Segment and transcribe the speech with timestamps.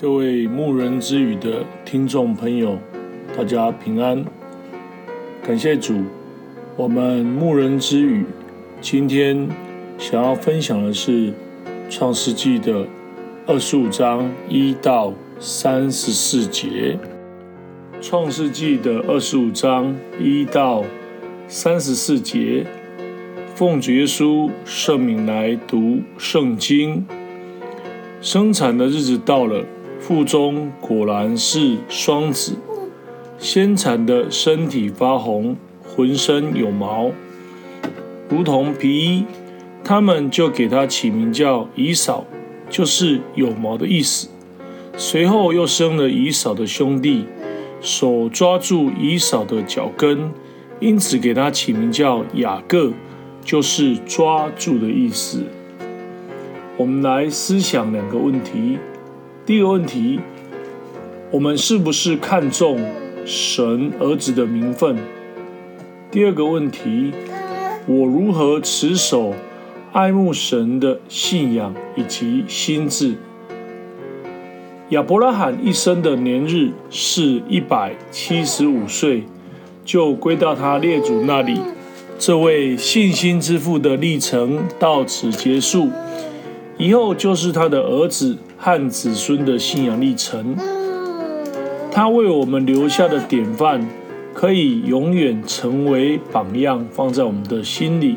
[0.00, 2.78] 各位牧人之语的听众朋友，
[3.36, 4.24] 大家平安，
[5.42, 6.04] 感谢主。
[6.76, 8.24] 我们牧人之语
[8.80, 9.48] 今天
[9.98, 11.32] 想要分享的是
[11.90, 12.86] 创世纪的
[13.44, 16.96] 二十五章一到三十四节。
[18.00, 20.84] 创世纪的二十五章一到
[21.48, 22.64] 三十四节，
[23.52, 27.04] 奉主耶稣圣名来读圣经。
[28.20, 29.64] 生产的日子到了。
[30.08, 32.56] 腹中果然是双子，
[33.38, 35.54] 先产的身体发红，
[35.84, 37.10] 浑身有毛，
[38.30, 39.26] 如同皮衣。
[39.84, 42.24] 他们就给他起名叫以扫，
[42.70, 44.30] 就是有毛的意思。
[44.96, 47.26] 随后又生了以扫的兄弟，
[47.82, 50.32] 手抓住以扫的脚跟，
[50.80, 52.94] 因此给他起名叫雅各，
[53.44, 55.44] 就是抓住的意思。
[56.78, 58.78] 我们来思想两个问题。
[59.48, 60.20] 第一个问题，
[61.30, 62.78] 我们是不是看重
[63.24, 64.98] 神儿子的名分？
[66.10, 67.14] 第二个问题，
[67.86, 69.32] 我如何持守
[69.94, 73.14] 爱慕神的信仰以及心智？
[74.90, 79.24] 亚伯拉罕一生的年日是一百七十五岁，
[79.82, 81.58] 就归到他列祖那里。
[82.18, 85.88] 这位信心之父的历程到此结束，
[86.76, 88.36] 以后就是他的儿子。
[88.58, 90.56] 和子孙的信仰历程，
[91.92, 93.88] 他为我们留下的典范，
[94.34, 98.16] 可以永远成为榜样，放在我们的心里。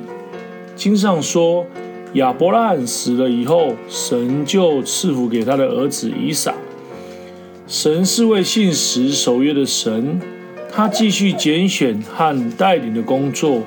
[0.75, 1.66] 经上说，
[2.14, 6.53] 亚伯拉罕死了以后，神就赐福给他的儿子以撒。
[7.67, 10.19] 神是为信实守约的神，
[10.72, 13.62] 他继续拣选和带领的工作，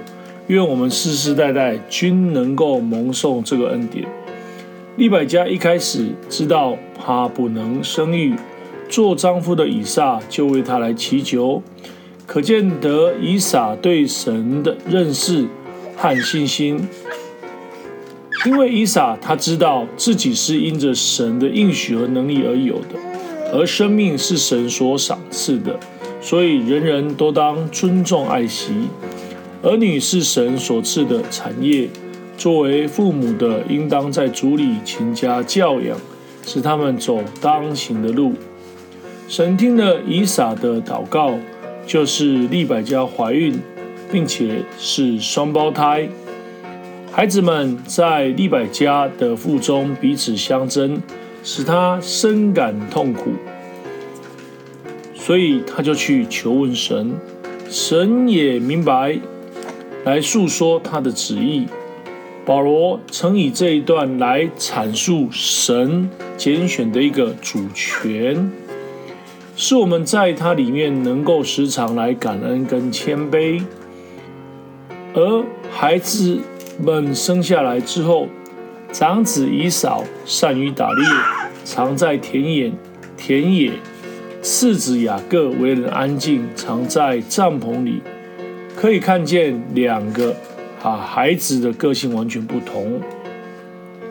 [0.48, 4.04] 愿我们世世代代均能够蒙受这个恩典。
[4.96, 8.32] 利百加一开始知道他不能生育，
[8.88, 11.60] 做丈夫的以撒就为他来祈求，
[12.26, 15.46] 可见得以撒对神的认识
[15.96, 16.88] 和信心。
[18.46, 22.96] 因为以撒他知道自己是因着神的应许和能力而有的，
[23.52, 25.76] 而生命是神所赏赐的，
[26.20, 28.72] 所以人人都当尊重爱惜。
[29.60, 31.88] 儿女是神所赐的产业。
[32.36, 35.96] 作为父母的，应当在主里勤加教养，
[36.44, 38.34] 使他们走当行的路。
[39.28, 41.38] 神听了以撒的祷告，
[41.86, 43.58] 就是利百家怀孕，
[44.12, 46.08] 并且是双胞胎。
[47.10, 51.00] 孩子们在利百家的腹中彼此相争，
[51.42, 53.30] 使他深感痛苦，
[55.14, 57.12] 所以他就去求问神，
[57.70, 59.18] 神也明白
[60.04, 61.66] 来诉说他的旨意。
[62.46, 68.52] 保罗曾以这一段来阐述神拣选的一个主权，
[69.56, 73.62] 是我们在他里面能够时常来感恩跟谦卑。
[75.14, 76.38] 而孩子
[76.78, 78.28] 们生下来之后，
[78.92, 81.06] 长子以扫善于打猎，
[81.64, 82.70] 常在田野
[83.16, 83.70] 田野；
[84.42, 88.02] 次子雅各为人安静，常在帐篷里。
[88.76, 90.36] 可以看见两个。
[90.84, 93.00] 啊，孩子的个性完全不同，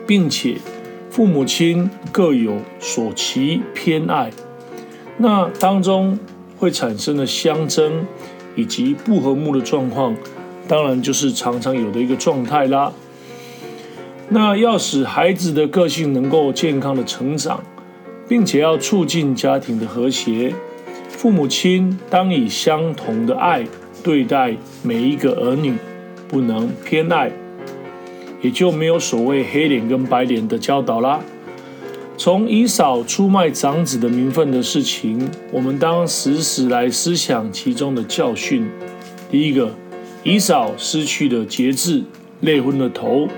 [0.08, 0.56] 并且
[1.08, 4.32] 父母亲各有所其偏爱，
[5.16, 6.18] 那当中
[6.58, 8.04] 会产生的相争
[8.56, 10.16] 以及不和睦的状况，
[10.66, 12.92] 当然就是常常有的一个状态啦。
[14.30, 17.62] 那要使孩子的个性能够健康的成长，
[18.28, 20.52] 并且要促进家庭的和谐，
[21.08, 23.64] 父母亲当以相同的爱
[24.02, 25.74] 对待每一个儿女。
[26.28, 27.30] 不能偏爱，
[28.40, 31.20] 也就没有所谓黑脸跟白脸的教导啦。
[32.16, 38.68] 从以嫂出卖长子的名分的事情，我们当时时来思想其中的教训。
[39.30, 39.70] 第一个，
[40.22, 42.04] 以嫂失去了节制，
[42.40, 43.28] 累昏了头。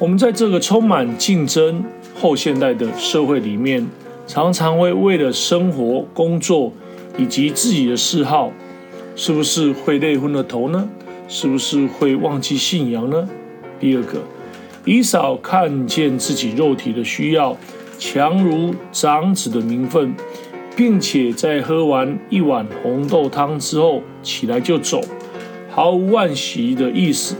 [0.00, 1.84] 我们在这个充满竞争
[2.14, 3.86] 后现代的社会里面，
[4.26, 6.72] 常常会为了生活、工作
[7.18, 8.50] 以及自己的嗜好，
[9.14, 10.88] 是不是会累昏了头呢？
[11.28, 13.28] 是不是会忘记信仰呢？
[13.78, 14.22] 第二个，
[14.84, 17.56] 以扫看见自己肉体的需要
[17.98, 20.14] 强如长子的名分，
[20.74, 25.02] 并且在喝完一碗红豆汤之后起来就走，
[25.70, 27.36] 毫无惋惜的意思。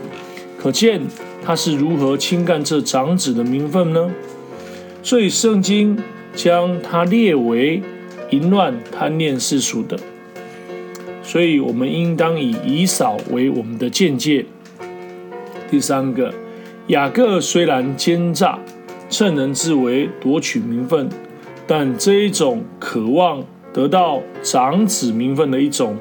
[0.59, 1.01] 可见
[1.43, 4.11] 他是如何轻干这长子的名分呢？
[5.03, 5.99] 所以圣经
[6.35, 7.83] 将他列为
[8.31, 9.99] 淫乱贪恋世俗的。
[11.29, 14.47] 所以，我们应当以以扫为我们的见解。
[15.71, 16.33] 第三个，
[16.87, 18.59] 雅各虽然奸诈，
[19.11, 21.07] 趁人之危夺取名分，
[21.67, 23.45] 但这一种渴望
[23.75, 25.99] 得到长子名分的一种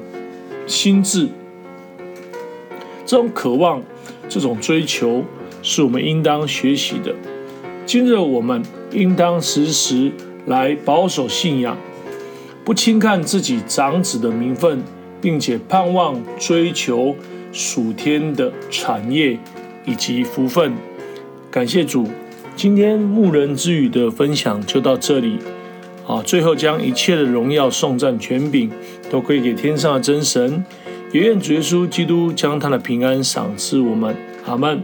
[0.66, 1.28] 心智，
[3.04, 3.82] 这种渴望、
[4.30, 5.22] 这种追求，
[5.62, 7.14] 是我们应当学习的。
[7.84, 10.10] 今日我们应当时时
[10.46, 11.76] 来保守信仰，
[12.64, 14.82] 不轻看自己长子的名分，
[15.20, 17.14] 并且盼望追求
[17.52, 19.38] 属天的产业
[19.84, 20.72] 以及福分。
[21.50, 22.08] 感谢主，
[22.54, 25.38] 今天牧人之语的分享就到这里。
[26.06, 28.70] 啊，最后将一切的荣耀、颂赞、权柄
[29.10, 30.64] 都归给天上的真神，
[31.12, 34.16] 也愿主耶稣基督将他的平安赏赐我们。
[34.46, 34.80] 阿门。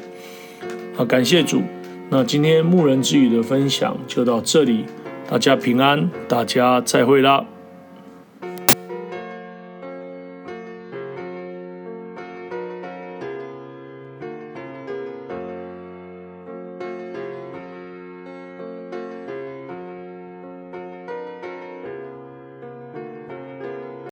[0.95, 1.63] 好，感谢主。
[2.11, 4.85] 那今天牧人之语的分享就到这里，
[5.31, 7.47] 大家平安，大家再会啦。